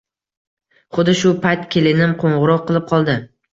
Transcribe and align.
Xuddi 0.97 1.15
shu 1.19 1.35
payt 1.45 1.69
kelinim 1.77 2.17
qo`ng`iroq 2.25 2.67
qilib 2.73 2.91
qoldi 2.97 3.21